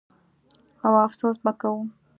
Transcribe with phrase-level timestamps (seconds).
[0.85, 1.79] او افسوس به کوو.